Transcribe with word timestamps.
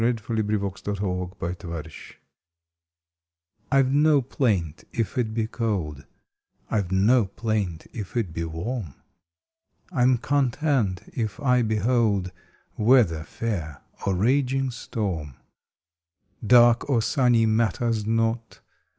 August 0.03 0.23
Twenty 0.23 0.57
first 0.57 0.85
JOY 0.85 0.95
O 1.05 1.31
LIVING 1.39 1.93
I 3.71 3.83
VE 3.83 3.91
no 3.95 4.19
plaint 4.23 4.83
if 4.91 5.15
it 5.15 5.31
be 5.31 5.45
cold, 5.45 6.07
* 6.37 6.71
I 6.71 6.81
ve 6.81 6.95
no 6.95 7.27
plaint 7.27 7.85
if 7.93 8.17
it 8.17 8.33
be 8.33 8.43
warm. 8.43 8.95
I 9.91 10.01
m 10.01 10.17
content 10.17 11.03
if 11.13 11.39
I 11.39 11.61
behold 11.61 12.31
Weather 12.77 13.23
fair 13.25 13.83
or 14.03 14.15
raging 14.15 14.71
storm. 14.71 15.35
Dark 16.43 16.89
or 16.89 17.03
sunny 17.03 17.45
matters 17.45 18.03
not. 18.03 18.59